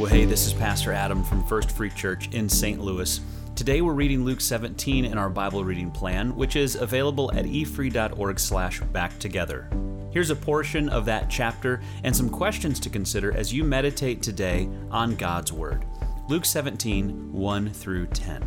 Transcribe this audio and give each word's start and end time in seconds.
Well, 0.00 0.08
hey, 0.08 0.24
this 0.24 0.46
is 0.46 0.54
Pastor 0.54 0.94
Adam 0.94 1.22
from 1.22 1.44
First 1.44 1.72
Free 1.72 1.90
Church 1.90 2.30
in 2.32 2.48
St. 2.48 2.80
Louis. 2.80 3.20
Today 3.54 3.82
we're 3.82 3.92
reading 3.92 4.24
Luke 4.24 4.40
17 4.40 5.04
in 5.04 5.18
our 5.18 5.28
Bible 5.28 5.62
reading 5.62 5.90
plan, 5.90 6.34
which 6.36 6.56
is 6.56 6.76
available 6.76 7.30
at 7.34 7.44
efree.org 7.44 8.40
slash 8.40 8.80
back 8.80 9.18
together. 9.18 9.68
Here's 10.10 10.30
a 10.30 10.36
portion 10.36 10.88
of 10.88 11.04
that 11.04 11.28
chapter 11.28 11.82
and 12.02 12.16
some 12.16 12.30
questions 12.30 12.80
to 12.80 12.88
consider 12.88 13.36
as 13.36 13.52
you 13.52 13.62
meditate 13.62 14.22
today 14.22 14.70
on 14.90 15.16
God's 15.16 15.52
Word. 15.52 15.84
Luke 16.30 16.46
17, 16.46 17.30
1 17.30 17.70
through 17.70 18.06
10. 18.06 18.40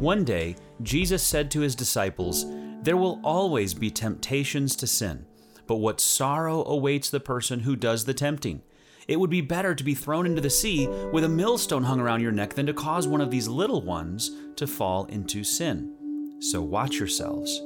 One 0.00 0.24
day, 0.24 0.56
Jesus 0.82 1.22
said 1.22 1.48
to 1.52 1.60
his 1.60 1.76
disciples, 1.76 2.44
There 2.82 2.96
will 2.96 3.20
always 3.22 3.72
be 3.72 3.88
temptations 3.88 4.74
to 4.74 4.88
sin, 4.88 5.26
but 5.68 5.76
what 5.76 6.00
sorrow 6.00 6.64
awaits 6.64 7.08
the 7.08 7.20
person 7.20 7.60
who 7.60 7.76
does 7.76 8.04
the 8.04 8.14
tempting. 8.14 8.62
It 9.10 9.18
would 9.18 9.28
be 9.28 9.40
better 9.40 9.74
to 9.74 9.82
be 9.82 9.96
thrown 9.96 10.24
into 10.24 10.40
the 10.40 10.48
sea 10.48 10.86
with 10.86 11.24
a 11.24 11.28
millstone 11.28 11.82
hung 11.82 11.98
around 11.98 12.20
your 12.20 12.30
neck 12.30 12.54
than 12.54 12.66
to 12.66 12.72
cause 12.72 13.08
one 13.08 13.20
of 13.20 13.28
these 13.28 13.48
little 13.48 13.82
ones 13.82 14.30
to 14.54 14.68
fall 14.68 15.06
into 15.06 15.42
sin. 15.42 16.38
So 16.38 16.62
watch 16.62 17.00
yourselves. 17.00 17.60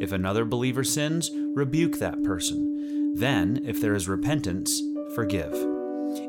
If 0.00 0.12
another 0.12 0.46
believer 0.46 0.84
sins, 0.84 1.30
rebuke 1.54 1.98
that 1.98 2.24
person. 2.24 3.14
Then, 3.14 3.60
if 3.66 3.78
there 3.78 3.94
is 3.94 4.08
repentance, 4.08 4.80
forgive. 5.14 5.52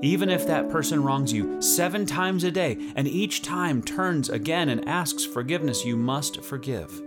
Even 0.01 0.29
if 0.29 0.45
that 0.47 0.67
person 0.67 1.01
wrongs 1.01 1.31
you 1.31 1.61
seven 1.61 2.05
times 2.05 2.43
a 2.43 2.51
day 2.51 2.77
and 2.97 3.07
each 3.07 3.43
time 3.43 3.81
turns 3.81 4.27
again 4.27 4.67
and 4.67 4.85
asks 4.85 5.23
forgiveness, 5.23 5.85
you 5.85 5.95
must 5.95 6.43
forgive. 6.43 7.01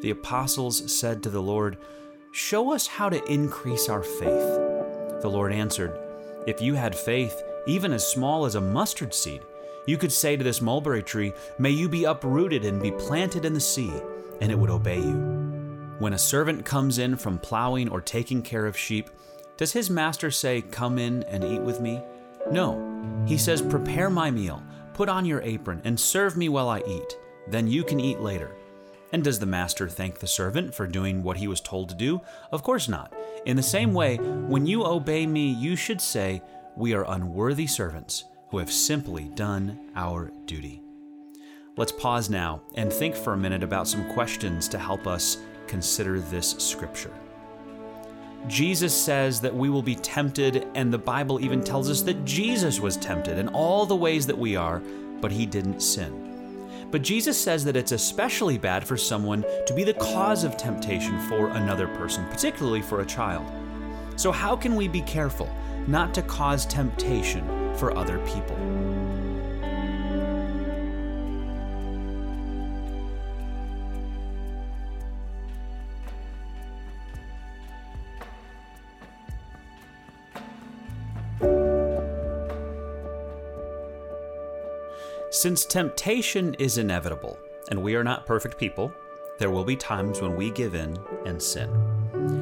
The 0.00 0.10
apostles 0.10 0.90
said 0.90 1.22
to 1.22 1.28
the 1.28 1.42
Lord, 1.42 1.76
Show 2.32 2.72
us 2.72 2.86
how 2.86 3.10
to 3.10 3.22
increase 3.30 3.90
our 3.90 4.02
faith. 4.02 5.20
The 5.20 5.28
Lord 5.30 5.52
answered, 5.52 6.07
if 6.48 6.62
you 6.62 6.72
had 6.72 6.96
faith, 6.96 7.42
even 7.66 7.92
as 7.92 8.10
small 8.10 8.46
as 8.46 8.54
a 8.54 8.60
mustard 8.60 9.12
seed, 9.12 9.42
you 9.86 9.98
could 9.98 10.10
say 10.10 10.34
to 10.34 10.42
this 10.42 10.62
mulberry 10.62 11.02
tree, 11.02 11.34
May 11.58 11.70
you 11.70 11.90
be 11.90 12.04
uprooted 12.04 12.64
and 12.64 12.80
be 12.80 12.90
planted 12.90 13.44
in 13.44 13.52
the 13.52 13.60
sea, 13.60 13.92
and 14.40 14.50
it 14.50 14.58
would 14.58 14.70
obey 14.70 14.98
you. 14.98 15.94
When 15.98 16.14
a 16.14 16.18
servant 16.18 16.64
comes 16.64 16.98
in 16.98 17.16
from 17.16 17.38
plowing 17.38 17.90
or 17.90 18.00
taking 18.00 18.40
care 18.40 18.64
of 18.64 18.78
sheep, 18.78 19.10
does 19.58 19.72
his 19.72 19.90
master 19.90 20.30
say, 20.30 20.62
Come 20.62 20.98
in 20.98 21.22
and 21.24 21.44
eat 21.44 21.60
with 21.60 21.80
me? 21.80 22.00
No. 22.50 23.24
He 23.26 23.36
says, 23.36 23.60
Prepare 23.60 24.08
my 24.08 24.30
meal, 24.30 24.62
put 24.94 25.10
on 25.10 25.26
your 25.26 25.42
apron, 25.42 25.82
and 25.84 26.00
serve 26.00 26.34
me 26.34 26.48
while 26.48 26.70
I 26.70 26.82
eat. 26.86 27.18
Then 27.46 27.68
you 27.68 27.84
can 27.84 28.00
eat 28.00 28.20
later. 28.20 28.56
And 29.12 29.24
does 29.24 29.38
the 29.38 29.46
master 29.46 29.88
thank 29.88 30.18
the 30.18 30.26
servant 30.26 30.74
for 30.74 30.86
doing 30.86 31.22
what 31.22 31.38
he 31.38 31.48
was 31.48 31.60
told 31.60 31.88
to 31.88 31.94
do? 31.94 32.20
Of 32.52 32.62
course 32.62 32.88
not. 32.88 33.12
In 33.46 33.56
the 33.56 33.62
same 33.62 33.94
way, 33.94 34.16
when 34.16 34.66
you 34.66 34.84
obey 34.84 35.26
me, 35.26 35.50
you 35.50 35.76
should 35.76 36.00
say, 36.00 36.42
We 36.76 36.94
are 36.94 37.10
unworthy 37.10 37.66
servants 37.66 38.24
who 38.50 38.58
have 38.58 38.72
simply 38.72 39.24
done 39.34 39.78
our 39.96 40.30
duty. 40.46 40.82
Let's 41.76 41.92
pause 41.92 42.28
now 42.28 42.62
and 42.74 42.92
think 42.92 43.14
for 43.14 43.32
a 43.32 43.38
minute 43.38 43.62
about 43.62 43.88
some 43.88 44.10
questions 44.12 44.68
to 44.68 44.78
help 44.78 45.06
us 45.06 45.38
consider 45.66 46.20
this 46.20 46.50
scripture. 46.58 47.12
Jesus 48.46 48.94
says 48.94 49.40
that 49.40 49.54
we 49.54 49.68
will 49.68 49.82
be 49.82 49.94
tempted, 49.94 50.66
and 50.74 50.92
the 50.92 50.98
Bible 50.98 51.40
even 51.40 51.62
tells 51.62 51.90
us 51.90 52.02
that 52.02 52.24
Jesus 52.24 52.80
was 52.80 52.96
tempted 52.96 53.38
in 53.38 53.48
all 53.48 53.84
the 53.84 53.96
ways 53.96 54.26
that 54.26 54.38
we 54.38 54.56
are, 54.56 54.80
but 55.20 55.32
he 55.32 55.44
didn't 55.44 55.80
sin. 55.80 56.27
But 56.90 57.02
Jesus 57.02 57.38
says 57.38 57.64
that 57.64 57.76
it's 57.76 57.92
especially 57.92 58.56
bad 58.56 58.86
for 58.86 58.96
someone 58.96 59.44
to 59.66 59.74
be 59.74 59.84
the 59.84 59.94
cause 59.94 60.42
of 60.42 60.56
temptation 60.56 61.18
for 61.28 61.48
another 61.50 61.86
person, 61.86 62.26
particularly 62.28 62.80
for 62.80 63.00
a 63.00 63.06
child. 63.06 63.46
So, 64.16 64.32
how 64.32 64.56
can 64.56 64.74
we 64.74 64.88
be 64.88 65.02
careful 65.02 65.50
not 65.86 66.14
to 66.14 66.22
cause 66.22 66.64
temptation 66.66 67.46
for 67.76 67.96
other 67.96 68.18
people? 68.26 68.56
Since 85.30 85.66
temptation 85.66 86.54
is 86.54 86.78
inevitable, 86.78 87.38
and 87.70 87.82
we 87.82 87.94
are 87.94 88.02
not 88.02 88.24
perfect 88.24 88.56
people, 88.56 88.90
there 89.38 89.50
will 89.50 89.64
be 89.64 89.76
times 89.76 90.22
when 90.22 90.34
we 90.34 90.50
give 90.50 90.74
in 90.74 90.98
and 91.26 91.40
sin. 91.40 91.68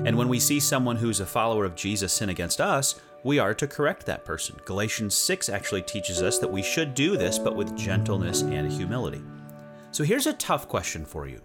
And 0.07 0.17
when 0.17 0.29
we 0.29 0.39
see 0.39 0.61
someone 0.61 0.95
who's 0.95 1.19
a 1.19 1.27
follower 1.27 1.65
of 1.65 1.75
Jesus 1.75 2.13
sin 2.13 2.29
against 2.29 2.61
us, 2.61 3.01
we 3.25 3.41
are 3.41 3.55
to 3.55 3.67
correct 3.67 4.07
that 4.07 4.25
person. 4.25 4.61
Galatians 4.65 5.17
6 5.17 5.49
actually 5.49 5.83
teaches 5.83 6.23
us 6.23 6.39
that 6.39 6.53
we 6.53 6.63
should 6.63 6.95
do 6.95 7.17
this, 7.17 7.41
but 7.41 7.57
with 7.57 7.77
gentleness 7.77 8.43
and 8.43 8.71
humility. 8.71 9.25
So 9.91 10.05
here's 10.05 10.29
a 10.29 10.33
tough 10.35 10.69
question 10.69 11.05
for 11.05 11.27
you 11.27 11.41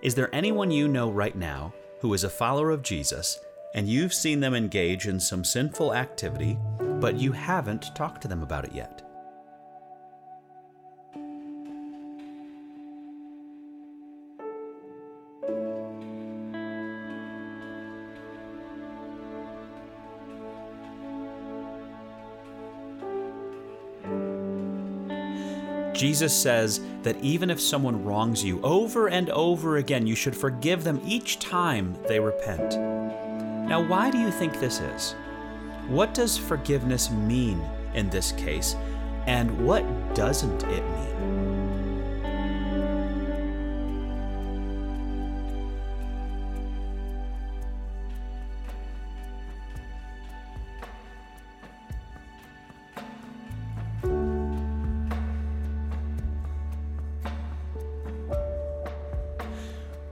Is 0.00 0.14
there 0.14 0.34
anyone 0.34 0.70
you 0.70 0.88
know 0.88 1.10
right 1.10 1.36
now 1.36 1.74
who 2.00 2.14
is 2.14 2.24
a 2.24 2.30
follower 2.30 2.70
of 2.70 2.82
Jesus, 2.82 3.38
and 3.74 3.86
you've 3.86 4.14
seen 4.14 4.40
them 4.40 4.54
engage 4.54 5.06
in 5.06 5.20
some 5.20 5.44
sinful 5.44 5.94
activity, 5.94 6.56
but 6.98 7.16
you 7.16 7.32
haven't 7.32 7.94
talked 7.94 8.22
to 8.22 8.28
them 8.28 8.42
about 8.42 8.64
it 8.64 8.72
yet? 8.72 9.11
Jesus 25.92 26.34
says 26.34 26.80
that 27.02 27.16
even 27.22 27.50
if 27.50 27.60
someone 27.60 28.04
wrongs 28.04 28.42
you 28.42 28.60
over 28.62 29.08
and 29.08 29.28
over 29.30 29.76
again, 29.76 30.06
you 30.06 30.14
should 30.14 30.36
forgive 30.36 30.84
them 30.84 31.00
each 31.04 31.38
time 31.38 31.96
they 32.08 32.18
repent. 32.18 32.78
Now, 33.68 33.86
why 33.86 34.10
do 34.10 34.18
you 34.18 34.30
think 34.30 34.58
this 34.58 34.80
is? 34.80 35.14
What 35.88 36.14
does 36.14 36.38
forgiveness 36.38 37.10
mean 37.10 37.62
in 37.94 38.08
this 38.10 38.32
case, 38.32 38.74
and 39.26 39.66
what 39.66 39.84
doesn't 40.14 40.62
it 40.64 40.82
mean? 40.82 41.41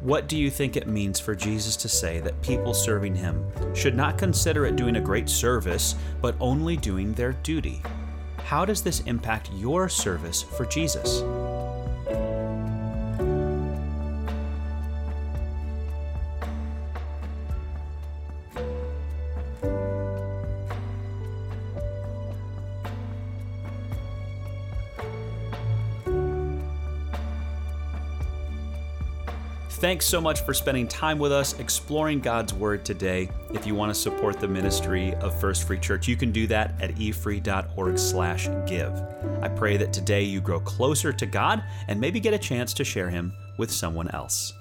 What 0.01 0.29
do 0.29 0.39
you 0.39 0.49
think 0.49 0.77
it 0.77 0.87
means 0.87 1.21
for 1.21 1.35
Jesus 1.35 1.77
to 1.77 1.89
say 1.89 2.21
that 2.21 2.41
people 2.41 2.73
serving 2.73 3.15
him 3.15 3.45
should 3.75 3.95
not 3.95 4.17
consider 4.17 4.65
it 4.65 4.77
doing 4.77 4.97
a 4.97 5.01
great 5.01 5.29
service, 5.29 5.95
but 6.23 6.35
only 6.41 6.79
doing 6.79 7.13
their 7.13 7.35
duty? 7.35 7.83
How 8.39 8.65
does 8.65 8.81
this 8.81 9.01
impact 9.01 9.51
your 9.53 9.91
service 9.91 10.43
for 10.43 10.65
Jesus? 10.65 11.21
Thanks 29.75 30.05
so 30.05 30.21
much 30.21 30.43
for 30.43 30.53
spending 30.53 30.87
time 30.89 31.19
with 31.19 31.33
us 31.33 31.59
exploring 31.59 32.21
God's 32.21 32.53
Word 32.53 32.85
today. 32.85 33.31
If 33.55 33.67
you 33.67 33.75
want 33.75 33.95
to 33.95 33.99
support 33.99 34.39
the 34.39 34.49
ministry 34.49 35.15
of 35.15 35.41
First 35.41 35.67
Free 35.67 35.79
Church, 35.79 36.07
you 36.07 36.17
can 36.17 36.33
do 36.33 36.47
that 36.49 36.75
at 36.83 36.97
efree.org/give. 36.97 38.93
I 39.43 39.49
pray 39.49 39.77
that 39.79 39.93
today 39.93 40.23
you 40.23 40.41
grow 40.41 40.61
closer 40.61 41.13
to 41.13 41.25
God 41.25 41.63
and 41.89 42.01
maybe 42.01 42.21
get 42.21 42.35
a 42.35 42.39
chance 42.39 42.75
to 42.75 42.85
share 42.85 43.09
Him 43.09 43.33
with 43.59 43.71
someone 43.71 44.11
else. 44.11 44.53